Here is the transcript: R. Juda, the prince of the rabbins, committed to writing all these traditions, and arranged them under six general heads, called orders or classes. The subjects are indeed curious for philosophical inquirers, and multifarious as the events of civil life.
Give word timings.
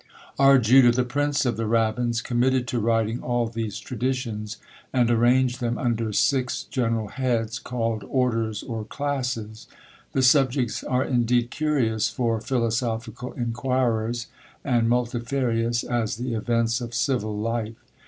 R. 0.39 0.57
Juda, 0.57 0.91
the 0.91 1.03
prince 1.03 1.45
of 1.45 1.57
the 1.57 1.67
rabbins, 1.67 2.23
committed 2.23 2.67
to 2.69 2.79
writing 2.79 3.21
all 3.21 3.45
these 3.45 3.77
traditions, 3.77 4.57
and 4.91 5.11
arranged 5.11 5.59
them 5.59 5.77
under 5.77 6.11
six 6.11 6.63
general 6.63 7.09
heads, 7.09 7.59
called 7.59 8.03
orders 8.09 8.63
or 8.63 8.83
classes. 8.83 9.67
The 10.13 10.23
subjects 10.23 10.83
are 10.83 11.03
indeed 11.03 11.51
curious 11.51 12.09
for 12.09 12.41
philosophical 12.41 13.33
inquirers, 13.33 14.25
and 14.65 14.89
multifarious 14.89 15.83
as 15.83 16.15
the 16.15 16.33
events 16.33 16.81
of 16.81 16.95
civil 16.95 17.37
life. 17.37 17.75